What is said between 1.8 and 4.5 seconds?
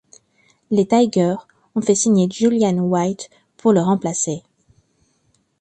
fait signer Julian White pour le remplacer.